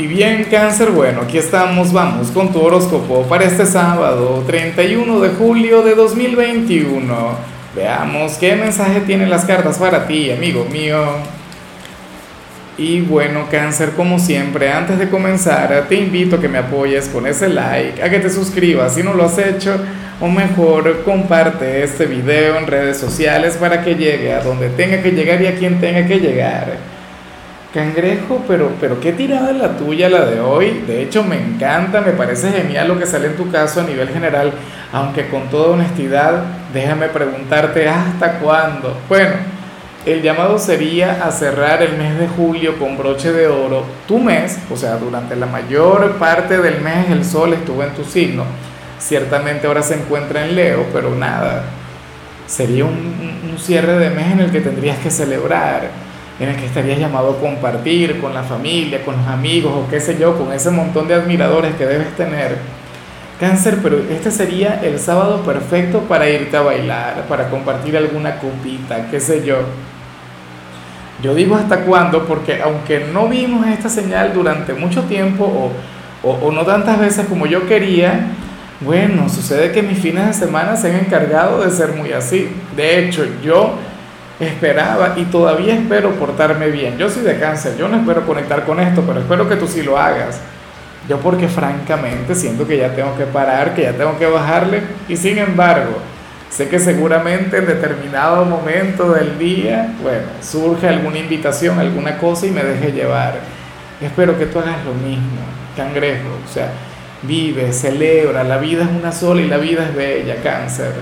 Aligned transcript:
Y 0.00 0.06
bien, 0.06 0.44
cáncer, 0.44 0.92
bueno, 0.92 1.22
aquí 1.22 1.38
estamos, 1.38 1.92
vamos 1.92 2.30
con 2.30 2.52
tu 2.52 2.60
horóscopo 2.60 3.22
para 3.24 3.46
este 3.46 3.66
sábado, 3.66 4.44
31 4.46 5.18
de 5.18 5.30
julio 5.30 5.82
de 5.82 5.96
2021. 5.96 7.04
Veamos 7.74 8.36
qué 8.38 8.54
mensaje 8.54 9.00
tienen 9.00 9.28
las 9.28 9.44
cartas 9.44 9.76
para 9.76 10.06
ti, 10.06 10.30
amigo 10.30 10.64
mío. 10.70 11.04
Y 12.76 13.00
bueno, 13.00 13.46
cáncer, 13.50 13.94
como 13.96 14.20
siempre, 14.20 14.70
antes 14.70 15.00
de 15.00 15.08
comenzar, 15.08 15.86
te 15.88 15.96
invito 15.96 16.36
a 16.36 16.40
que 16.40 16.48
me 16.48 16.58
apoyes 16.58 17.08
con 17.08 17.26
ese 17.26 17.48
like, 17.48 18.00
a 18.00 18.08
que 18.08 18.20
te 18.20 18.30
suscribas 18.30 18.94
si 18.94 19.02
no 19.02 19.14
lo 19.14 19.24
has 19.24 19.36
hecho, 19.36 19.80
o 20.20 20.28
mejor, 20.28 21.02
comparte 21.02 21.82
este 21.82 22.06
video 22.06 22.56
en 22.56 22.68
redes 22.68 22.98
sociales 22.98 23.56
para 23.56 23.82
que 23.82 23.96
llegue 23.96 24.32
a 24.32 24.44
donde 24.44 24.68
tenga 24.68 25.02
que 25.02 25.10
llegar 25.10 25.42
y 25.42 25.48
a 25.48 25.56
quien 25.56 25.80
tenga 25.80 26.06
que 26.06 26.20
llegar. 26.20 26.97
Cangrejo, 27.72 28.42
pero, 28.48 28.70
pero 28.80 28.98
qué 28.98 29.12
tirada 29.12 29.52
la 29.52 29.76
tuya 29.76 30.08
la 30.08 30.24
de 30.24 30.40
hoy. 30.40 30.84
De 30.86 31.02
hecho, 31.02 31.22
me 31.22 31.36
encanta, 31.36 32.00
me 32.00 32.12
parece 32.12 32.50
genial 32.50 32.88
lo 32.88 32.98
que 32.98 33.06
sale 33.06 33.26
en 33.26 33.36
tu 33.36 33.50
caso 33.50 33.80
a 33.80 33.84
nivel 33.84 34.08
general, 34.08 34.52
aunque 34.90 35.28
con 35.28 35.48
toda 35.50 35.74
honestidad, 35.74 36.44
déjame 36.72 37.08
preguntarte 37.08 37.86
hasta 37.86 38.38
cuándo. 38.38 38.96
Bueno, 39.06 39.34
el 40.06 40.22
llamado 40.22 40.58
sería 40.58 41.22
a 41.26 41.30
cerrar 41.30 41.82
el 41.82 41.98
mes 41.98 42.18
de 42.18 42.28
julio 42.28 42.78
con 42.78 42.96
broche 42.96 43.32
de 43.32 43.48
oro. 43.48 43.84
Tu 44.06 44.18
mes, 44.18 44.58
o 44.70 44.76
sea, 44.76 44.96
durante 44.96 45.36
la 45.36 45.46
mayor 45.46 46.12
parte 46.12 46.56
del 46.56 46.80
mes 46.80 47.10
el 47.10 47.22
sol 47.22 47.52
estuvo 47.52 47.82
en 47.82 47.90
tu 47.90 48.02
signo. 48.02 48.44
Ciertamente 48.98 49.66
ahora 49.66 49.82
se 49.82 49.94
encuentra 49.94 50.46
en 50.46 50.54
Leo, 50.56 50.86
pero 50.90 51.14
nada. 51.14 51.64
Sería 52.46 52.86
un, 52.86 53.42
un 53.50 53.58
cierre 53.58 53.98
de 53.98 54.08
mes 54.08 54.32
en 54.32 54.40
el 54.40 54.50
que 54.50 54.62
tendrías 54.62 54.96
que 54.96 55.10
celebrar 55.10 56.07
en 56.40 56.48
el 56.48 56.56
que 56.56 56.66
estarías 56.66 56.98
llamado 56.98 57.32
a 57.32 57.40
compartir 57.40 58.20
con 58.20 58.32
la 58.32 58.42
familia, 58.42 59.04
con 59.04 59.16
los 59.16 59.26
amigos 59.26 59.72
o 59.74 59.90
qué 59.90 60.00
sé 60.00 60.16
yo, 60.18 60.38
con 60.38 60.52
ese 60.52 60.70
montón 60.70 61.08
de 61.08 61.14
admiradores 61.14 61.74
que 61.74 61.86
debes 61.86 62.14
tener. 62.16 62.56
Cáncer, 63.40 63.78
pero 63.82 63.98
este 64.10 64.30
sería 64.30 64.80
el 64.82 64.98
sábado 64.98 65.42
perfecto 65.42 66.00
para 66.00 66.28
irte 66.28 66.56
a 66.56 66.62
bailar, 66.62 67.24
para 67.28 67.48
compartir 67.50 67.96
alguna 67.96 68.38
copita, 68.38 69.08
qué 69.10 69.20
sé 69.20 69.44
yo. 69.44 69.58
Yo 71.22 71.34
digo 71.34 71.56
hasta 71.56 71.84
cuándo, 71.84 72.24
porque 72.26 72.60
aunque 72.62 73.06
no 73.12 73.28
vimos 73.28 73.66
esta 73.66 73.88
señal 73.88 74.32
durante 74.32 74.74
mucho 74.74 75.02
tiempo 75.04 75.44
o, 76.22 76.28
o, 76.28 76.52
no 76.52 76.64
tantas 76.64 76.98
veces 76.98 77.26
como 77.26 77.46
yo 77.46 77.66
quería, 77.66 78.28
bueno, 78.80 79.28
sucede 79.28 79.72
que 79.72 79.82
mis 79.82 79.98
fines 79.98 80.26
de 80.26 80.32
semana 80.32 80.76
se 80.76 80.90
han 80.90 81.00
encargado 81.00 81.62
de 81.62 81.70
ser 81.70 81.92
muy 81.92 82.12
así. 82.12 82.48
De 82.76 83.00
hecho, 83.00 83.24
yo 83.42 83.74
esperaba 84.40 85.14
y 85.16 85.24
todavía 85.24 85.74
espero 85.74 86.12
portarme 86.12 86.68
bien. 86.70 86.96
Yo 86.96 87.08
soy 87.08 87.22
de 87.22 87.38
cáncer, 87.38 87.76
yo 87.76 87.88
no 87.88 87.96
espero 87.96 88.24
conectar 88.24 88.64
con 88.64 88.80
esto, 88.80 89.02
pero 89.06 89.20
espero 89.20 89.48
que 89.48 89.56
tú 89.56 89.66
sí 89.66 89.82
lo 89.82 89.98
hagas. 89.98 90.40
Yo 91.08 91.18
porque 91.18 91.48
francamente 91.48 92.34
siento 92.34 92.66
que 92.66 92.76
ya 92.76 92.94
tengo 92.94 93.16
que 93.16 93.24
parar, 93.24 93.74
que 93.74 93.82
ya 93.82 93.92
tengo 93.92 94.18
que 94.18 94.26
bajarle 94.26 94.82
y 95.08 95.16
sin 95.16 95.38
embargo 95.38 95.96
sé 96.50 96.68
que 96.68 96.78
seguramente 96.78 97.58
en 97.58 97.66
determinado 97.66 98.44
momento 98.44 99.12
del 99.12 99.38
día, 99.38 99.94
bueno, 100.02 100.26
surge 100.42 100.88
alguna 100.88 101.18
invitación, 101.18 101.78
alguna 101.78 102.18
cosa 102.18 102.46
y 102.46 102.50
me 102.50 102.62
deje 102.62 102.92
llevar. 102.92 103.34
Espero 104.00 104.38
que 104.38 104.46
tú 104.46 104.58
hagas 104.58 104.84
lo 104.84 104.94
mismo, 104.94 105.40
cangrejo, 105.76 106.28
o 106.44 106.52
sea, 106.52 106.70
vive, 107.22 107.72
celebra, 107.72 108.44
la 108.44 108.58
vida 108.58 108.84
es 108.84 108.90
una 108.90 109.12
sola 109.12 109.40
y 109.40 109.48
la 109.48 109.56
vida 109.56 109.84
es 109.84 109.94
bella, 109.94 110.36
cáncer. 110.42 110.92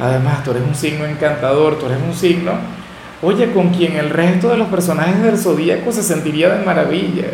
Además, 0.00 0.42
tú 0.42 0.50
eres 0.50 0.62
un 0.66 0.74
signo 0.74 1.04
encantador, 1.04 1.78
tú 1.78 1.86
eres 1.86 1.98
un 2.02 2.14
signo, 2.14 2.52
oye, 3.22 3.52
con 3.52 3.70
quien 3.70 3.96
el 3.96 4.10
resto 4.10 4.48
de 4.48 4.56
los 4.56 4.68
personajes 4.68 5.22
del 5.22 5.38
zodíaco 5.38 5.92
se 5.92 6.02
sentiría 6.02 6.50
de 6.50 6.64
maravilla. 6.64 7.28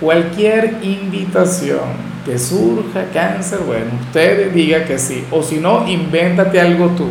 Cualquier 0.00 0.78
invitación 0.82 2.08
que 2.24 2.38
surja 2.38 3.06
cáncer, 3.12 3.60
bueno, 3.66 3.86
usted 4.00 4.52
diga 4.52 4.84
que 4.84 4.98
sí, 4.98 5.24
o 5.30 5.42
si 5.42 5.56
no, 5.56 5.88
invéntate 5.88 6.60
algo 6.60 6.88
tú. 6.88 7.08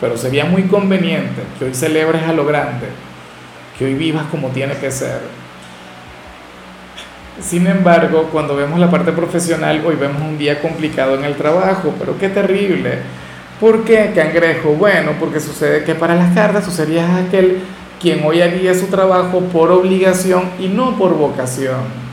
Pero 0.00 0.16
sería 0.16 0.46
muy 0.46 0.62
conveniente 0.62 1.42
que 1.58 1.66
hoy 1.66 1.74
celebres 1.74 2.22
a 2.22 2.32
lo 2.32 2.46
grande, 2.46 2.86
que 3.78 3.84
hoy 3.84 3.94
vivas 3.94 4.24
como 4.30 4.48
tiene 4.48 4.74
que 4.78 4.90
ser. 4.90 5.20
Sin 7.38 7.66
embargo, 7.66 8.28
cuando 8.32 8.56
vemos 8.56 8.78
la 8.78 8.90
parte 8.90 9.12
profesional, 9.12 9.82
hoy 9.86 9.96
vemos 9.96 10.20
un 10.22 10.36
día 10.36 10.60
complicado 10.60 11.14
en 11.14 11.24
el 11.24 11.36
trabajo, 11.36 11.94
pero 11.98 12.18
qué 12.18 12.28
terrible. 12.28 12.98
¿Por 13.60 13.84
qué, 13.84 14.12
cangrejo? 14.14 14.70
Bueno, 14.70 15.12
porque 15.20 15.40
sucede 15.40 15.84
que 15.84 15.94
para 15.94 16.14
las 16.14 16.34
cartas 16.34 16.64
tú 16.64 16.70
serías 16.70 17.10
aquel 17.10 17.60
quien 18.00 18.24
hoy 18.24 18.40
haría 18.40 18.74
su 18.74 18.86
trabajo 18.86 19.40
por 19.52 19.70
obligación 19.70 20.44
y 20.58 20.68
no 20.68 20.96
por 20.96 21.14
vocación. 21.16 22.10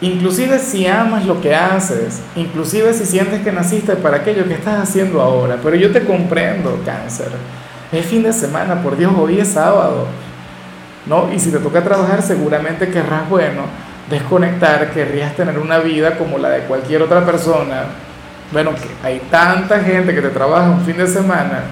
Inclusive 0.00 0.58
si 0.58 0.86
amas 0.86 1.26
lo 1.26 1.40
que 1.40 1.54
haces, 1.54 2.22
inclusive 2.34 2.92
si 2.94 3.04
sientes 3.04 3.42
que 3.42 3.52
naciste 3.52 3.96
para 3.96 4.18
aquello 4.18 4.46
que 4.46 4.54
estás 4.54 4.88
haciendo 4.88 5.20
ahora, 5.20 5.58
pero 5.62 5.76
yo 5.76 5.92
te 5.92 6.04
comprendo, 6.04 6.80
cáncer. 6.84 7.28
Es 7.92 8.06
fin 8.06 8.22
de 8.22 8.32
semana, 8.32 8.82
por 8.82 8.96
Dios, 8.96 9.12
hoy 9.16 9.38
es 9.40 9.48
sábado. 9.48 10.06
¿No? 11.06 11.32
Y 11.32 11.38
si 11.38 11.50
te 11.50 11.58
toca 11.58 11.82
trabajar, 11.82 12.22
seguramente 12.22 12.88
querrás, 12.88 13.28
bueno, 13.28 13.62
desconectar, 14.08 14.90
querrías 14.90 15.34
tener 15.34 15.58
una 15.58 15.78
vida 15.78 16.18
como 16.18 16.38
la 16.38 16.50
de 16.50 16.60
cualquier 16.60 17.02
otra 17.02 17.24
persona. 17.24 17.84
Bueno, 18.52 18.72
que 18.74 18.88
hay 19.06 19.20
tanta 19.30 19.80
gente 19.80 20.14
que 20.14 20.20
te 20.20 20.30
trabaja 20.30 20.70
un 20.70 20.80
fin 20.80 20.96
de 20.96 21.06
semana, 21.06 21.62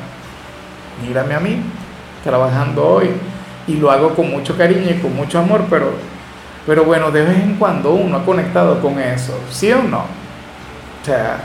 mírame 1.06 1.34
a 1.34 1.41
mí, 1.41 1.61
trabajando 2.22 2.87
hoy, 2.87 3.11
y 3.66 3.75
lo 3.75 3.91
hago 3.91 4.15
con 4.15 4.31
mucho 4.31 4.56
cariño 4.56 4.91
y 4.91 5.00
con 5.00 5.15
mucho 5.15 5.41
amor, 5.41 5.65
pero, 5.69 5.93
pero 6.66 6.84
bueno, 6.84 7.10
de 7.10 7.22
vez 7.22 7.37
en 7.39 7.56
cuando 7.56 7.93
uno 7.93 8.19
ha 8.19 8.25
conectado 8.25 8.81
con 8.81 8.99
eso, 8.99 9.39
¿sí 9.50 9.72
o 9.72 9.83
no? 9.83 10.05
O 11.03 11.05
sea, 11.05 11.39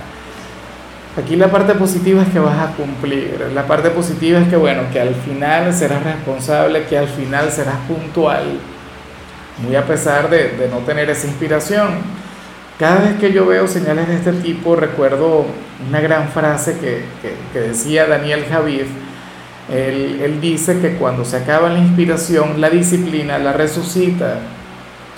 Aquí 1.16 1.36
la 1.36 1.50
parte 1.50 1.76
positiva 1.76 2.24
es 2.24 2.30
que 2.30 2.40
vas 2.40 2.58
a 2.58 2.72
cumplir, 2.72 3.52
la 3.54 3.68
parte 3.68 3.92
positiva 3.92 4.40
es 4.40 4.48
que 4.48 4.56
bueno, 4.56 4.82
que 4.92 5.00
al 5.00 5.14
final 5.14 5.72
serás 5.72 6.04
responsable, 6.04 6.86
que 6.86 6.98
al 6.98 7.08
final 7.08 7.52
serás 7.52 7.76
puntual, 7.88 8.58
muy 9.64 9.76
a 9.76 9.86
pesar 9.86 10.28
de, 10.32 10.68
no 10.72 10.78
tener 10.80 11.12
esa 11.12 11.28
inspiración. 11.28 12.00
Cada 12.80 13.02
vez 13.02 13.20
que 13.20 13.32
yo 13.32 13.46
veo 13.46 13.68
señales 13.68 14.08
de 14.08 14.16
este 14.16 14.34
tipo 14.34 14.76
recuerdo 14.76 15.46
una 15.88 16.02
gran 16.02 16.30
frase 16.30 16.80
que, 16.80 17.60
decía 17.60 18.08
Daniel 18.08 18.46
Javid, 18.50 18.86
él, 19.72 20.40
dice 20.42 20.80
que 20.80 20.96
cuando 20.96 21.24
se 21.26 21.38
acaba 21.38 21.70
la 21.70 21.78
inspiración, 21.78 22.60
la 22.60 22.72
disciplina 22.72 23.38
la 23.38 23.54
resucita. 23.54 24.40
O 25.14 25.18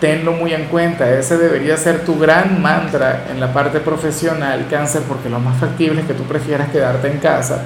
tenlo 0.00 0.32
muy 0.32 0.52
en 0.52 0.64
cuenta, 0.64 1.08
ese 1.10 1.38
debería 1.38 1.76
ser 1.76 2.04
tu 2.04 2.18
gran 2.18 2.60
mantra 2.60 3.26
en 3.30 3.40
la 3.40 3.52
parte 3.52 3.80
profesional, 3.80 4.66
cáncer, 4.68 5.02
porque 5.08 5.28
lo 5.28 5.38
más 5.38 5.58
factible 5.58 6.00
es 6.00 6.06
que 6.06 6.14
tú 6.14 6.24
prefieras 6.24 6.68
quedarte 6.68 7.08
en 7.08 7.18
casa, 7.18 7.62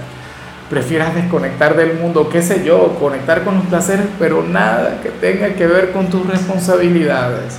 prefieras 0.70 1.14
desconectar 1.14 1.76
del 1.76 1.94
mundo, 1.94 2.28
qué 2.28 2.42
sé 2.42 2.64
yo, 2.64 2.96
conectar 3.00 3.42
con 3.42 3.56
los 3.56 3.64
placeres, 3.66 4.06
pero 4.18 4.42
nada 4.42 5.00
que 5.02 5.08
tenga 5.08 5.54
que 5.54 5.66
ver 5.66 5.92
con 5.92 6.08
tus 6.08 6.26
responsabilidades. 6.26 7.56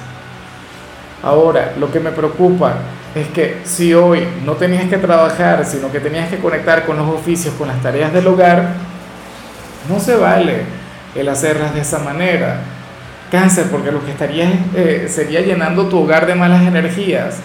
Ahora, 1.22 1.74
lo 1.78 1.92
que 1.92 2.00
me 2.00 2.12
preocupa 2.12 2.76
es 3.16 3.28
que 3.30 3.62
si 3.66 3.94
hoy 3.94 4.26
no 4.46 4.54
tenías 4.54 4.88
que 4.88 4.98
trabajar, 4.98 5.66
sino 5.66 5.92
que 5.92 6.00
tenías 6.00 6.30
que 6.30 6.38
conectar 6.38 6.86
con 6.86 6.98
los 6.98 7.10
oficios, 7.10 7.54
con 7.56 7.68
las 7.68 7.82
tareas 7.82 8.14
del 8.14 8.28
hogar, 8.28 8.76
no 9.90 10.00
se 10.00 10.16
vale 10.16 10.62
el 11.16 11.28
hacerlas 11.28 11.74
de 11.74 11.82
esa 11.82 12.00
manera 12.00 12.62
Cáncer, 13.32 13.68
porque 13.70 13.92
lo 13.92 14.04
que 14.04 14.12
estaría 14.12 14.50
eh, 14.76 15.08
sería 15.08 15.42
llenando 15.42 15.88
tu 15.88 16.00
hogar 16.00 16.26
de 16.26 16.34
malas 16.34 16.64
energías. 16.64 17.40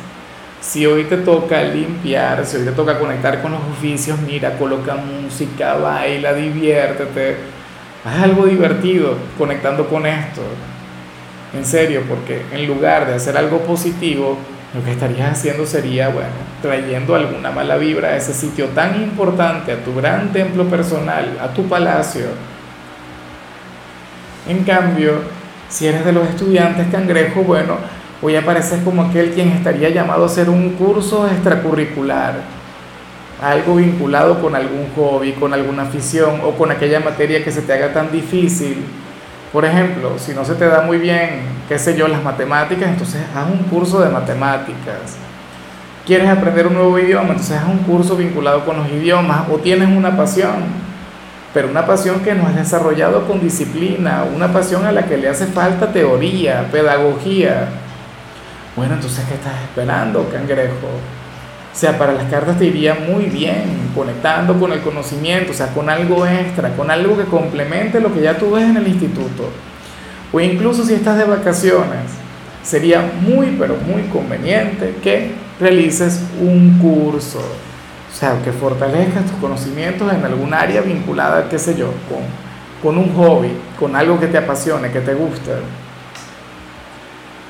Si 0.60 0.86
hoy 0.86 1.04
te 1.04 1.18
toca 1.18 1.62
limpiar, 1.62 2.46
si 2.46 2.56
hoy 2.56 2.64
te 2.64 2.72
toca 2.72 2.98
conectar 2.98 3.42
con 3.42 3.52
los 3.52 3.60
oficios, 3.60 4.18
mira, 4.20 4.56
coloca 4.56 4.94
música, 4.94 5.74
baila, 5.74 6.32
diviértete. 6.32 7.36
Haz 8.02 8.22
algo 8.22 8.46
divertido 8.46 9.16
conectando 9.36 9.86
con 9.86 10.06
esto. 10.06 10.40
En 11.52 11.66
serio, 11.66 12.02
porque 12.08 12.42
en 12.50 12.66
lugar 12.66 13.06
de 13.06 13.14
hacer 13.14 13.36
algo 13.36 13.58
positivo, 13.60 14.38
lo 14.74 14.82
que 14.82 14.92
estarías 14.92 15.32
haciendo 15.32 15.66
sería, 15.66 16.08
bueno, 16.08 16.30
trayendo 16.62 17.14
alguna 17.14 17.50
mala 17.50 17.76
vibra 17.76 18.08
a 18.08 18.16
ese 18.16 18.32
sitio 18.32 18.68
tan 18.68 19.00
importante, 19.02 19.70
a 19.72 19.84
tu 19.84 19.94
gran 19.94 20.32
templo 20.32 20.64
personal, 20.64 21.38
a 21.40 21.48
tu 21.48 21.68
palacio. 21.68 22.24
En 24.48 24.64
cambio, 24.64 25.20
si 25.68 25.86
eres 25.86 26.04
de 26.04 26.12
los 26.12 26.28
estudiantes 26.28 26.86
cangrejo, 26.90 27.42
bueno, 27.42 27.76
hoy 28.22 28.36
apareces 28.36 28.82
como 28.84 29.02
aquel 29.02 29.32
quien 29.32 29.48
estaría 29.48 29.90
llamado 29.90 30.24
a 30.24 30.26
hacer 30.26 30.48
un 30.48 30.70
curso 30.70 31.26
extracurricular, 31.28 32.36
algo 33.42 33.76
vinculado 33.76 34.40
con 34.40 34.54
algún 34.54 34.88
hobby, 34.94 35.32
con 35.32 35.52
alguna 35.52 35.82
afición 35.82 36.40
o 36.44 36.52
con 36.52 36.70
aquella 36.70 37.00
materia 37.00 37.44
que 37.44 37.50
se 37.50 37.62
te 37.62 37.72
haga 37.72 37.92
tan 37.92 38.10
difícil. 38.10 38.84
Por 39.52 39.64
ejemplo, 39.64 40.18
si 40.18 40.32
no 40.32 40.44
se 40.44 40.54
te 40.54 40.66
da 40.66 40.82
muy 40.82 40.98
bien, 40.98 41.42
qué 41.68 41.78
sé 41.78 41.96
yo, 41.96 42.08
las 42.08 42.22
matemáticas, 42.22 42.88
entonces 42.88 43.22
haz 43.34 43.50
un 43.50 43.64
curso 43.64 44.00
de 44.00 44.10
matemáticas. 44.10 45.16
¿Quieres 46.06 46.28
aprender 46.28 46.66
un 46.66 46.74
nuevo 46.74 46.98
idioma? 46.98 47.30
Entonces 47.30 47.56
haz 47.56 47.68
un 47.68 47.78
curso 47.78 48.16
vinculado 48.16 48.64
con 48.64 48.76
los 48.76 48.88
idiomas 48.90 49.48
o 49.50 49.58
tienes 49.58 49.88
una 49.88 50.16
pasión 50.16 50.93
pero 51.54 51.68
una 51.68 51.86
pasión 51.86 52.20
que 52.20 52.34
no 52.34 52.48
has 52.48 52.56
desarrollado 52.56 53.28
con 53.28 53.40
disciplina, 53.40 54.24
una 54.34 54.52
pasión 54.52 54.84
a 54.84 54.92
la 54.92 55.06
que 55.06 55.16
le 55.16 55.28
hace 55.28 55.46
falta 55.46 55.92
teoría, 55.92 56.68
pedagogía. 56.72 57.68
Bueno, 58.74 58.94
entonces, 58.94 59.24
¿qué 59.28 59.34
estás 59.34 59.54
esperando, 59.62 60.28
cangrejo? 60.30 60.88
O 61.72 61.76
sea, 61.76 61.96
para 61.96 62.12
las 62.12 62.24
cartas 62.24 62.58
te 62.58 62.66
iría 62.66 62.94
muy 62.94 63.26
bien, 63.26 63.90
conectando 63.94 64.58
con 64.58 64.72
el 64.72 64.80
conocimiento, 64.80 65.52
o 65.52 65.54
sea, 65.54 65.68
con 65.68 65.88
algo 65.88 66.26
extra, 66.26 66.70
con 66.70 66.90
algo 66.90 67.16
que 67.16 67.24
complemente 67.24 68.00
lo 68.00 68.12
que 68.12 68.22
ya 68.22 68.36
tú 68.36 68.50
ves 68.50 68.64
en 68.64 68.76
el 68.76 68.88
instituto. 68.88 69.48
O 70.32 70.40
incluso 70.40 70.84
si 70.84 70.94
estás 70.94 71.16
de 71.18 71.24
vacaciones, 71.24 72.10
sería 72.64 73.12
muy, 73.20 73.54
pero 73.58 73.76
muy 73.76 74.02
conveniente 74.04 74.96
que 75.02 75.32
realices 75.60 76.20
un 76.40 76.78
curso. 76.80 77.40
O 78.14 78.16
sea, 78.16 78.40
que 78.44 78.52
fortalezcas 78.52 79.24
tus 79.24 79.40
conocimientos 79.40 80.12
en 80.12 80.24
algún 80.24 80.54
área 80.54 80.82
vinculada, 80.82 81.48
qué 81.48 81.58
sé 81.58 81.74
yo, 81.74 81.88
con, 82.08 82.22
con 82.80 82.96
un 82.96 83.12
hobby, 83.16 83.50
con 83.76 83.96
algo 83.96 84.20
que 84.20 84.28
te 84.28 84.38
apasione, 84.38 84.92
que 84.92 85.00
te 85.00 85.14
guste. 85.14 85.50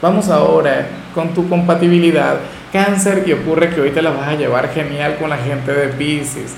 Vamos 0.01 0.31
ahora 0.31 0.87
con 1.15 1.35
tu 1.35 1.47
compatibilidad 1.51 2.39
cáncer 2.73 3.25
y 3.27 3.33
ocurre 3.35 3.69
que 3.69 3.81
hoy 3.83 3.91
te 3.91 4.01
la 4.01 4.11
vas 4.11 4.29
a 4.29 4.35
llevar 4.37 4.71
genial 4.71 5.17
con 5.19 5.29
la 5.29 5.37
gente 5.37 5.71
de 5.71 5.89
Pisces, 5.89 6.55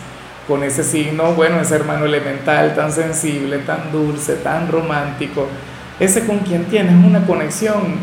con 0.47 0.63
ese 0.63 0.85
signo, 0.85 1.33
bueno, 1.33 1.61
ese 1.61 1.75
hermano 1.75 2.05
elemental 2.05 2.77
tan 2.77 2.93
sensible, 2.93 3.59
tan 3.59 3.91
dulce, 3.91 4.37
tan 4.37 4.71
romántico, 4.71 5.49
ese 5.99 6.25
con 6.25 6.39
quien 6.39 6.65
tienes 6.67 6.95
una 7.05 7.27
conexión, 7.27 7.97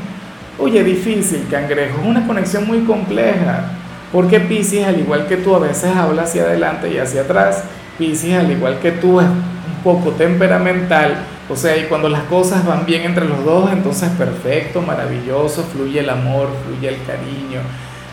oye, 0.60 0.84
difícil, 0.84 1.48
cangrejo, 1.50 2.02
una 2.04 2.28
conexión 2.28 2.68
muy 2.68 2.82
compleja, 2.82 3.72
porque 4.14 4.40
Pisces, 4.40 4.86
al 4.86 5.00
igual 5.00 5.26
que 5.28 5.38
tú, 5.38 5.56
a 5.56 5.60
veces 5.60 5.94
habla 5.94 6.22
hacia 6.22 6.44
adelante 6.44 6.90
y 6.94 7.00
hacia 7.00 7.22
atrás, 7.22 7.64
Pisces, 7.98 8.36
al 8.36 8.52
igual 8.52 8.78
que 8.80 8.92
tú, 8.92 9.20
es 9.20 9.26
un 9.26 9.84
poco 9.84 10.12
temperamental, 10.12 11.16
o 11.50 11.56
sea, 11.56 11.76
y 11.76 11.86
cuando 11.86 12.08
las 12.08 12.24
cosas 12.24 12.64
van 12.66 12.86
bien 12.86 13.02
entre 13.02 13.26
los 13.26 13.44
dos, 13.44 13.72
entonces 13.74 14.10
perfecto, 14.12 14.84
maravilloso, 14.84 15.64
fluye 15.64 16.00
el 16.00 16.10
amor, 16.10 16.50
fluye 16.64 16.90
el 16.90 17.04
cariño, 17.06 17.62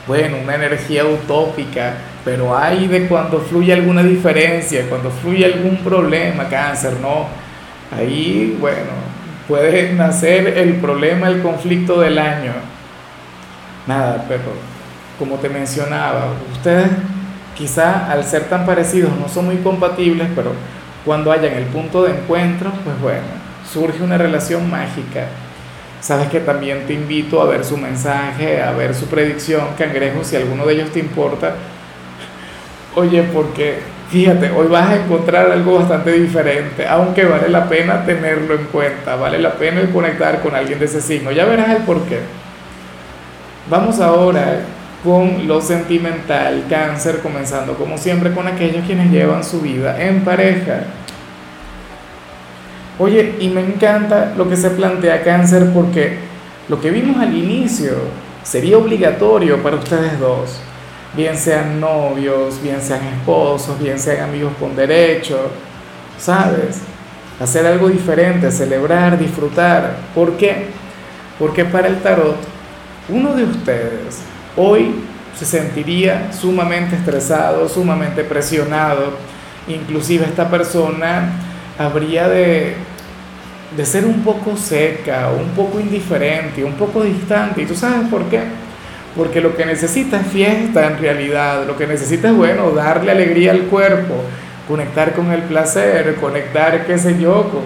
bueno, 0.06 0.38
una 0.43 0.55
energía 0.55 1.05
utópica, 1.05 1.94
pero 2.25 2.56
hay 2.56 2.88
de 2.88 3.06
cuando 3.06 3.38
fluye 3.38 3.73
alguna 3.73 4.03
diferencia, 4.03 4.87
cuando 4.88 5.11
fluye 5.11 5.44
algún 5.44 5.76
problema, 5.85 6.49
cáncer, 6.49 6.94
¿no? 7.00 7.26
Ahí, 7.96 8.56
bueno, 8.58 8.91
puede 9.46 9.93
nacer 9.93 10.58
el 10.58 10.76
problema, 10.76 11.29
el 11.29 11.43
conflicto 11.43 12.00
del 12.00 12.19
año. 12.19 12.53
Nada, 13.87 14.25
pero 14.26 14.41
como 15.20 15.37
te 15.37 15.49
mencionaba, 15.49 16.32
ustedes 16.52 16.88
quizá 17.56 18.11
al 18.11 18.25
ser 18.25 18.49
tan 18.49 18.67
parecidos 18.67 19.12
no 19.17 19.28
son 19.28 19.44
muy 19.44 19.58
compatibles, 19.58 20.28
pero 20.34 20.50
cuando 21.05 21.31
hayan 21.31 21.52
el 21.52 21.67
punto 21.67 22.02
de 22.02 22.11
encuentro, 22.12 22.72
pues 22.82 23.00
bueno, 23.00 23.22
surge 23.70 24.02
una 24.02 24.19
relación 24.19 24.69
mágica 24.69 25.28
Sabes 26.00 26.28
que 26.28 26.40
también 26.40 26.87
te 26.87 26.94
invito 26.94 27.43
a 27.43 27.44
ver 27.44 27.62
su 27.62 27.76
mensaje, 27.76 28.62
a 28.62 28.72
ver 28.72 28.94
su 28.94 29.06
predicción, 29.06 29.69
cangrejo, 29.76 30.25
si 30.25 30.34
alguno 30.34 30.64
de 30.64 30.75
ellos 30.75 30.90
te 30.90 30.99
importa. 30.99 31.55
Oye, 32.96 33.22
porque 33.34 33.81
fíjate, 34.08 34.50
hoy 34.50 34.67
vas 34.69 34.88
a 34.88 34.96
encontrar 34.96 35.50
algo 35.50 35.78
bastante 35.78 36.12
diferente, 36.12 36.88
aunque 36.88 37.26
vale 37.26 37.50
la 37.50 37.69
pena 37.69 38.05
tenerlo 38.06 38.55
en 38.55 38.64
cuenta, 38.67 39.17
vale 39.17 39.38
la 39.38 39.52
pena 39.52 39.82
conectar 39.93 40.40
con 40.40 40.55
alguien 40.55 40.78
de 40.78 40.87
ese 40.87 41.02
signo. 41.02 41.32
Ya 41.32 41.44
verás 41.44 41.69
el 41.69 41.82
por 41.82 42.02
qué. 42.05 42.20
Vamos 43.69 44.00
ahora 44.00 44.61
con 45.02 45.49
lo 45.49 45.61
sentimental, 45.62 46.64
cáncer, 46.69 47.20
comenzando 47.20 47.75
como 47.75 47.97
siempre 47.97 48.32
con 48.32 48.47
aquellos 48.47 48.85
quienes 48.85 49.11
llevan 49.11 49.43
su 49.43 49.61
vida 49.61 50.00
en 50.02 50.23
pareja. 50.25 50.85
Oye, 52.99 53.37
y 53.41 53.49
me 53.49 53.62
encanta 53.62 54.35
lo 54.37 54.49
que 54.49 54.56
se 54.56 54.70
plantea 54.70 55.23
cáncer 55.23 55.70
porque 55.73 56.19
lo 56.69 56.81
que 56.81 56.91
vimos 56.91 57.17
al 57.19 57.35
inicio 57.35 57.93
sería 58.43 58.76
obligatorio 58.76 59.62
para 59.62 59.76
ustedes 59.76 60.19
dos, 60.20 60.61
bien 61.17 61.37
sean 61.37 61.81
novios, 61.81 62.62
bien 62.62 62.82
sean 62.82 63.00
esposos, 63.06 63.79
bien 63.81 63.99
sean 63.99 64.29
amigos 64.29 64.53
con 64.61 64.76
derecho, 64.76 65.50
¿sabes? 66.19 66.82
Hacer 67.41 67.67
algo 67.67 67.88
diferente, 67.88 68.50
celebrar, 68.50 69.19
disfrutar. 69.19 69.96
¿Por 70.14 70.37
qué? 70.37 70.67
Porque 71.38 71.64
para 71.64 71.88
el 71.88 72.03
tarot, 72.03 72.37
uno 73.08 73.35
de 73.35 73.44
ustedes 73.44 74.30
hoy 74.56 74.94
se 75.38 75.44
sentiría 75.44 76.32
sumamente 76.32 76.97
estresado, 76.97 77.69
sumamente 77.69 78.25
presionado, 78.25 79.12
inclusive 79.69 80.26
esta 80.26 80.50
persona 80.50 81.32
habría 81.79 82.29
de 82.29 82.76
de 83.76 83.87
ser 83.87 84.05
un 84.05 84.23
poco 84.23 84.56
seca, 84.56 85.31
un 85.31 85.50
poco 85.50 85.79
indiferente, 85.79 86.64
un 86.64 86.75
poco 86.75 87.02
distante. 87.02 87.62
¿Y 87.62 87.67
tú 87.67 87.75
sabes 87.75 88.08
por 88.08 88.25
qué? 88.25 88.41
Porque 89.17 89.41
lo 89.41 89.56
que 89.56 89.64
necesita 89.64 90.20
es 90.20 90.26
fiesta 90.26 90.87
en 90.87 90.99
realidad, 90.99 91.64
lo 91.67 91.76
que 91.76 91.87
necesita 91.87 92.29
es, 92.29 92.35
bueno, 92.35 92.70
darle 92.70 93.12
alegría 93.12 93.53
al 93.53 93.62
cuerpo, 93.62 94.14
conectar 94.69 95.12
con 95.14 95.31
el 95.32 95.43
placer, 95.43 96.17
conectar, 96.20 96.87
qué 96.87 96.99
sé 96.99 97.19
yo, 97.20 97.49
con, 97.50 97.62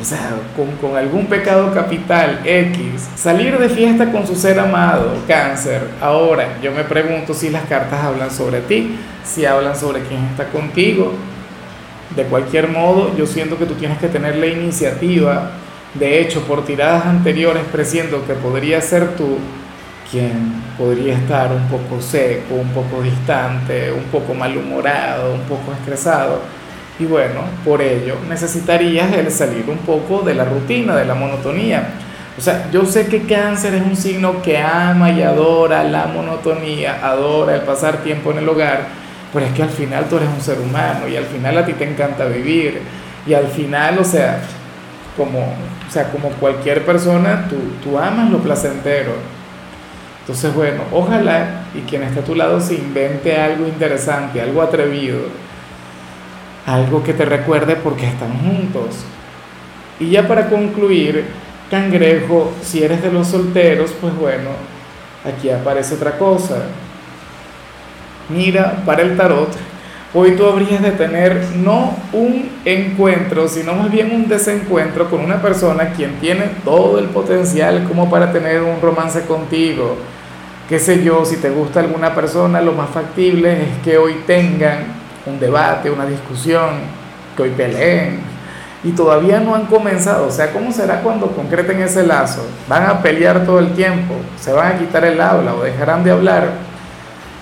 o 0.00 0.04
sea, 0.04 0.32
con, 0.56 0.72
con 0.76 0.96
algún 0.96 1.26
pecado 1.26 1.72
capital 1.72 2.40
X, 2.44 3.08
salir 3.14 3.56
de 3.58 3.68
fiesta 3.68 4.10
con 4.10 4.26
su 4.26 4.34
ser 4.34 4.58
amado, 4.58 5.14
cáncer. 5.28 5.88
Ahora, 6.00 6.58
yo 6.60 6.72
me 6.72 6.84
pregunto 6.84 7.32
si 7.32 7.50
las 7.50 7.64
cartas 7.66 8.04
hablan 8.04 8.30
sobre 8.30 8.60
ti, 8.60 8.96
si 9.24 9.46
hablan 9.46 9.76
sobre 9.76 10.02
quién 10.02 10.24
está 10.24 10.48
contigo, 10.48 11.12
de 12.16 12.24
cualquier 12.24 12.68
modo, 12.68 13.16
yo 13.16 13.26
siento 13.26 13.58
que 13.58 13.66
tú 13.66 13.74
tienes 13.74 13.98
que 13.98 14.08
tener 14.08 14.36
la 14.36 14.46
iniciativa. 14.46 15.50
De 15.94 16.20
hecho, 16.20 16.42
por 16.42 16.64
tiradas 16.64 17.06
anteriores 17.06 17.62
presiento 17.70 18.24
que 18.26 18.34
podría 18.34 18.80
ser 18.80 19.16
tú 19.16 19.38
quien 20.10 20.62
podría 20.78 21.14
estar 21.14 21.50
un 21.50 21.66
poco 21.68 22.00
seco, 22.00 22.54
un 22.54 22.68
poco 22.70 23.02
distante, 23.02 23.90
un 23.90 24.04
poco 24.04 24.34
malhumorado, 24.34 25.34
un 25.34 25.40
poco 25.42 25.72
estresado. 25.72 26.40
Y 26.98 27.06
bueno, 27.06 27.40
por 27.64 27.82
ello 27.82 28.16
necesitarías 28.28 29.12
el 29.12 29.30
salir 29.30 29.64
un 29.68 29.78
poco 29.78 30.20
de 30.20 30.34
la 30.34 30.44
rutina, 30.44 30.94
de 30.96 31.04
la 31.04 31.14
monotonía. 31.14 31.88
O 32.38 32.40
sea, 32.40 32.68
yo 32.72 32.84
sé 32.84 33.06
que 33.06 33.22
cáncer 33.22 33.74
es 33.74 33.82
un 33.82 33.96
signo 33.96 34.42
que 34.42 34.58
ama 34.58 35.10
y 35.10 35.22
adora 35.22 35.84
la 35.84 36.06
monotonía, 36.06 36.98
adora 37.02 37.54
el 37.54 37.62
pasar 37.62 37.98
tiempo 37.98 38.32
en 38.32 38.38
el 38.38 38.48
hogar, 38.48 38.86
pero 39.32 39.46
es 39.46 39.52
que 39.52 39.62
al 39.62 39.70
final 39.70 40.06
tú 40.08 40.16
eres 40.16 40.28
un 40.28 40.40
ser 40.40 40.58
humano 40.58 41.08
y 41.08 41.16
al 41.16 41.24
final 41.24 41.58
a 41.58 41.66
ti 41.66 41.72
te 41.74 41.88
encanta 41.88 42.26
vivir 42.26 42.80
y 43.26 43.34
al 43.34 43.46
final, 43.48 43.98
o 43.98 44.04
sea, 44.04 44.40
como, 45.16 45.40
o 45.40 45.90
sea, 45.90 46.10
como 46.10 46.28
cualquier 46.30 46.84
persona, 46.84 47.46
tú, 47.48 47.56
tú 47.82 47.98
amas 47.98 48.30
lo 48.30 48.38
placentero. 48.38 49.12
Entonces, 50.20 50.54
bueno, 50.54 50.82
ojalá 50.92 51.66
y 51.74 51.80
quien 51.80 52.02
esté 52.02 52.20
a 52.20 52.24
tu 52.24 52.34
lado 52.34 52.60
se 52.60 52.74
invente 52.74 53.36
algo 53.36 53.66
interesante, 53.66 54.40
algo 54.40 54.62
atrevido, 54.62 55.18
algo 56.66 57.02
que 57.02 57.14
te 57.14 57.24
recuerde 57.24 57.76
porque 57.76 58.06
están 58.06 58.38
juntos. 58.38 59.04
Y 60.00 60.10
ya 60.10 60.26
para 60.26 60.48
concluir, 60.48 61.24
cangrejo, 61.70 62.52
si 62.62 62.82
eres 62.82 63.02
de 63.02 63.12
los 63.12 63.28
solteros, 63.28 63.92
pues 64.00 64.14
bueno, 64.16 64.50
aquí 65.24 65.50
aparece 65.50 65.94
otra 65.94 66.18
cosa 66.18 66.64
mira, 68.28 68.82
para 68.84 69.02
el 69.02 69.16
tarot, 69.16 69.50
hoy 70.12 70.32
tú 70.32 70.46
habrías 70.46 70.82
de 70.82 70.92
tener 70.92 71.44
no 71.56 71.96
un 72.12 72.50
encuentro, 72.64 73.48
sino 73.48 73.74
más 73.74 73.90
bien 73.90 74.12
un 74.12 74.28
desencuentro 74.28 75.10
con 75.10 75.20
una 75.20 75.42
persona 75.42 75.90
quien 75.90 76.14
tiene 76.20 76.50
todo 76.64 76.98
el 76.98 77.06
potencial 77.06 77.84
como 77.84 78.10
para 78.10 78.32
tener 78.32 78.62
un 78.62 78.80
romance 78.80 79.22
contigo. 79.22 79.96
Qué 80.68 80.78
sé 80.78 81.02
yo, 81.04 81.24
si 81.24 81.36
te 81.36 81.50
gusta 81.50 81.80
alguna 81.80 82.14
persona, 82.14 82.60
lo 82.62 82.72
más 82.72 82.88
factible 82.90 83.52
es 83.52 83.78
que 83.84 83.98
hoy 83.98 84.14
tengan 84.26 85.03
un 85.26 85.40
debate, 85.40 85.90
una 85.90 86.06
discusión, 86.06 86.80
que 87.36 87.42
hoy 87.42 87.50
peleen. 87.50 88.20
Y 88.82 88.92
todavía 88.92 89.40
no 89.40 89.54
han 89.54 89.66
comenzado. 89.66 90.26
O 90.26 90.30
sea, 90.30 90.52
¿cómo 90.52 90.70
será 90.70 91.00
cuando 91.00 91.28
concreten 91.28 91.80
ese 91.80 92.06
lazo? 92.06 92.46
¿Van 92.68 92.84
a 92.86 93.02
pelear 93.02 93.44
todo 93.44 93.58
el 93.58 93.72
tiempo? 93.72 94.14
¿Se 94.38 94.52
van 94.52 94.72
a 94.72 94.78
quitar 94.78 95.04
el 95.04 95.20
habla 95.20 95.54
o 95.54 95.62
dejarán 95.62 96.04
de 96.04 96.10
hablar? 96.10 96.48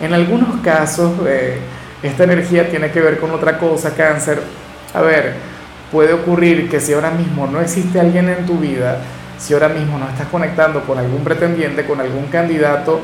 En 0.00 0.12
algunos 0.12 0.60
casos, 0.62 1.12
eh, 1.26 1.58
esta 2.02 2.24
energía 2.24 2.68
tiene 2.68 2.90
que 2.90 3.00
ver 3.00 3.18
con 3.18 3.30
otra 3.32 3.58
cosa, 3.58 3.94
cáncer. 3.94 4.40
A 4.94 5.00
ver, 5.00 5.34
puede 5.90 6.12
ocurrir 6.12 6.68
que 6.68 6.80
si 6.80 6.92
ahora 6.92 7.10
mismo 7.10 7.46
no 7.46 7.60
existe 7.60 8.00
alguien 8.00 8.28
en 8.28 8.46
tu 8.46 8.58
vida, 8.58 8.98
si 9.38 9.54
ahora 9.54 9.68
mismo 9.68 9.98
no 9.98 10.08
estás 10.08 10.28
conectando 10.28 10.82
con 10.82 10.98
algún 10.98 11.24
pretendiente, 11.24 11.84
con 11.84 12.00
algún 12.00 12.26
candidato, 12.26 13.00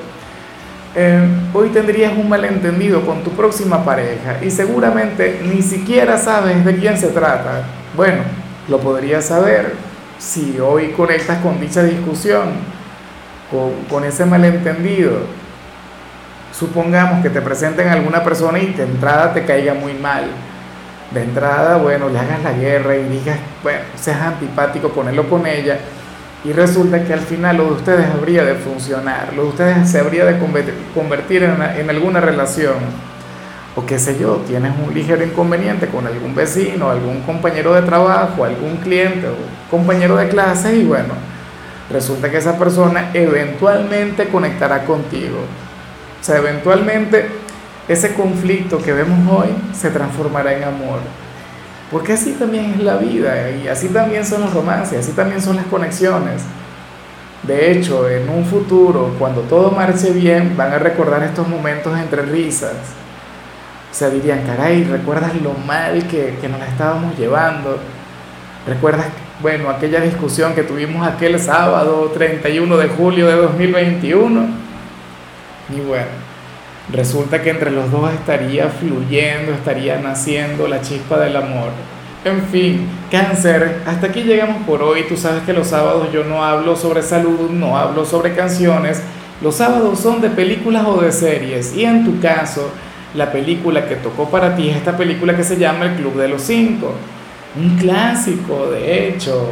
eh, 0.94 1.20
hoy 1.52 1.68
tendrías 1.68 2.16
un 2.16 2.28
malentendido 2.28 3.04
con 3.04 3.22
tu 3.22 3.30
próxima 3.30 3.84
pareja 3.84 4.38
y 4.42 4.50
seguramente 4.50 5.40
ni 5.44 5.62
siquiera 5.62 6.18
sabes 6.18 6.64
de 6.64 6.76
quién 6.76 6.96
se 6.96 7.08
trata. 7.08 7.64
Bueno, 7.94 8.22
lo 8.68 8.78
podrías 8.80 9.26
saber 9.26 9.74
si 10.18 10.58
hoy 10.58 10.88
conectas 10.92 11.38
con 11.38 11.60
dicha 11.60 11.82
discusión, 11.82 12.48
con, 13.88 14.04
ese 14.04 14.26
malentendido 14.26 15.12
supongamos 16.52 17.22
que 17.22 17.30
te 17.30 17.40
presenten 17.40 17.88
a 17.88 17.92
alguna 17.92 18.22
persona 18.24 18.58
y 18.58 18.72
de 18.72 18.82
entrada 18.82 19.32
te 19.32 19.44
caiga 19.44 19.74
muy 19.74 19.94
mal. 19.94 20.24
de 21.10 21.22
entrada, 21.22 21.76
bueno, 21.76 22.10
le 22.10 22.18
hagas 22.18 22.42
la 22.42 22.52
guerra 22.52 22.94
y 22.96 23.04
digas, 23.04 23.38
bueno, 23.62 23.80
seas 23.96 24.20
antipático 24.20 24.90
con 24.90 25.14
con 25.26 25.46
ella, 25.46 25.78
y 26.44 26.52
resulta 26.52 27.04
que 27.04 27.12
al 27.12 27.20
final 27.20 27.56
lo 27.56 27.64
de 27.64 27.72
ustedes 27.72 28.06
habría 28.06 28.44
de 28.44 28.54
funcionar, 28.54 29.32
lo 29.34 29.42
de 29.42 29.48
ustedes 29.48 29.90
se 29.90 29.98
habría 29.98 30.24
de 30.24 30.38
convertir 30.94 31.42
en, 31.42 31.90
alguna 31.90 32.20
relación, 32.20 32.76
o 33.74 33.84
qué 33.84 33.98
sé 33.98 34.18
yo, 34.18 34.42
tienes 34.46 34.72
un 34.84 34.94
ligero 34.94 35.24
inconveniente 35.24 35.88
con 35.88 36.06
algún 36.06 36.34
vecino, 36.34 36.90
algún 36.90 37.22
compañero 37.22 37.74
de 37.74 37.82
trabajo, 37.82 38.44
algún 38.44 38.76
cliente 38.76 39.26
o 39.28 39.34
compañero 39.70 40.16
de 40.16 40.28
clase, 40.28 40.76
y 40.76 40.84
bueno, 40.84 41.14
resulta 41.90 42.30
que 42.30 42.38
esa 42.38 42.56
persona 42.56 43.10
eventualmente 43.14 44.28
conectará 44.28 44.84
contigo. 44.84 45.38
O 46.20 46.24
sea, 46.24 46.36
eventualmente 46.36 47.28
ese 47.88 48.14
conflicto 48.14 48.78
que 48.78 48.92
vemos 48.92 49.18
hoy 49.32 49.48
se 49.72 49.90
transformará 49.90 50.52
en 50.54 50.64
amor. 50.64 51.00
Porque 51.90 52.12
así 52.12 52.32
también 52.32 52.72
es 52.72 52.82
la 52.82 52.96
vida 52.96 53.50
y 53.50 53.66
así 53.66 53.88
también 53.88 54.24
son 54.24 54.42
los 54.42 54.52
romances, 54.52 54.98
así 54.98 55.12
también 55.12 55.40
son 55.40 55.56
las 55.56 55.66
conexiones. 55.66 56.42
De 57.42 57.72
hecho, 57.72 58.08
en 58.08 58.28
un 58.28 58.44
futuro, 58.44 59.14
cuando 59.18 59.42
todo 59.42 59.70
marche 59.70 60.10
bien, 60.10 60.56
van 60.56 60.72
a 60.72 60.78
recordar 60.78 61.22
estos 61.22 61.48
momentos 61.48 61.98
entre 61.98 62.22
risas. 62.22 62.74
O 63.90 63.94
sea, 63.94 64.10
dirían, 64.10 64.42
caray, 64.44 64.84
¿recuerdas 64.84 65.34
lo 65.40 65.54
mal 65.54 66.06
que, 66.08 66.36
que 66.40 66.48
nos 66.48 66.60
estábamos 66.62 67.16
llevando? 67.16 67.78
¿Recuerdas, 68.66 69.06
bueno, 69.40 69.70
aquella 69.70 70.00
discusión 70.00 70.54
que 70.54 70.62
tuvimos 70.62 71.06
aquel 71.06 71.40
sábado 71.40 72.10
31 72.12 72.76
de 72.76 72.88
julio 72.88 73.26
de 73.26 73.36
2021? 73.36 74.46
Y 75.70 75.80
bueno, 75.80 76.27
resulta 76.92 77.42
que 77.42 77.50
entre 77.50 77.70
los 77.70 77.90
dos 77.90 78.12
estaría 78.12 78.68
fluyendo, 78.68 79.52
estaría 79.52 79.98
naciendo 79.98 80.68
la 80.68 80.80
chispa 80.80 81.18
del 81.18 81.36
amor. 81.36 81.70
En 82.24 82.42
fin, 82.42 82.86
cáncer, 83.10 83.82
hasta 83.86 84.08
aquí 84.08 84.22
llegamos 84.22 84.64
por 84.66 84.82
hoy. 84.82 85.04
Tú 85.08 85.16
sabes 85.16 85.42
que 85.44 85.52
los 85.52 85.68
sábados 85.68 86.08
yo 86.12 86.24
no 86.24 86.44
hablo 86.44 86.76
sobre 86.76 87.02
salud, 87.02 87.50
no 87.50 87.78
hablo 87.78 88.04
sobre 88.04 88.34
canciones. 88.34 89.02
Los 89.40 89.56
sábados 89.56 90.00
son 90.00 90.20
de 90.20 90.28
películas 90.30 90.84
o 90.86 91.00
de 91.00 91.12
series. 91.12 91.74
Y 91.76 91.84
en 91.84 92.04
tu 92.04 92.20
caso, 92.20 92.70
la 93.14 93.30
película 93.30 93.86
que 93.86 93.96
tocó 93.96 94.28
para 94.28 94.56
ti 94.56 94.68
es 94.68 94.76
esta 94.76 94.96
película 94.96 95.36
que 95.36 95.44
se 95.44 95.56
llama 95.56 95.86
El 95.86 95.94
Club 95.94 96.16
de 96.16 96.28
los 96.28 96.42
Cinco. 96.42 96.92
Un 97.56 97.76
clásico, 97.78 98.68
de 98.70 99.08
hecho. 99.08 99.46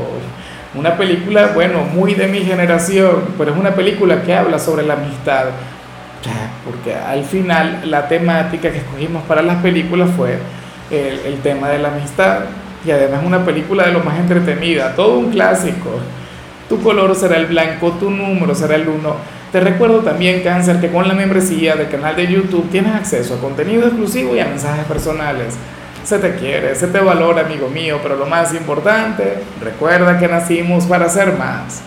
Una 0.74 0.96
película, 0.96 1.52
bueno, 1.54 1.84
muy 1.84 2.14
de 2.14 2.26
mi 2.26 2.40
generación, 2.40 3.22
pero 3.38 3.52
es 3.52 3.58
una 3.58 3.74
película 3.74 4.22
que 4.22 4.34
habla 4.34 4.58
sobre 4.58 4.84
la 4.84 4.94
amistad 4.94 5.46
porque 6.64 6.94
al 6.94 7.24
final 7.24 7.82
la 7.90 8.08
temática 8.08 8.70
que 8.70 8.78
escogimos 8.78 9.22
para 9.24 9.42
las 9.42 9.62
películas 9.62 10.10
fue 10.16 10.38
el, 10.90 11.18
el 11.32 11.40
tema 11.40 11.68
de 11.68 11.78
la 11.78 11.88
amistad 11.88 12.40
y 12.84 12.90
además 12.90 13.20
una 13.24 13.44
película 13.44 13.86
de 13.86 13.92
lo 13.92 14.00
más 14.00 14.18
entretenida, 14.18 14.94
todo 14.94 15.18
un 15.18 15.30
clásico. 15.30 15.90
Tu 16.68 16.80
color 16.82 17.14
será 17.14 17.36
el 17.36 17.46
blanco, 17.46 17.92
tu 17.92 18.10
número 18.10 18.54
será 18.54 18.76
el 18.76 18.88
1. 18.88 19.16
Te 19.52 19.60
recuerdo 19.60 20.00
también, 20.00 20.42
Cáncer, 20.42 20.80
que 20.80 20.90
con 20.90 21.06
la 21.06 21.14
membresía 21.14 21.76
del 21.76 21.88
canal 21.88 22.16
de 22.16 22.26
YouTube 22.26 22.68
tienes 22.70 22.94
acceso 22.94 23.34
a 23.34 23.38
contenido 23.38 23.86
exclusivo 23.86 24.34
y 24.34 24.40
a 24.40 24.46
mensajes 24.46 24.84
personales. 24.84 25.54
Se 26.04 26.18
te 26.18 26.36
quiere, 26.36 26.74
se 26.74 26.88
te 26.88 26.98
valora, 27.00 27.42
amigo 27.42 27.68
mío, 27.68 27.98
pero 28.02 28.16
lo 28.16 28.26
más 28.26 28.54
importante, 28.54 29.38
recuerda 29.60 30.18
que 30.18 30.28
nacimos 30.28 30.84
para 30.86 31.08
ser 31.08 31.32
más. 31.32 31.82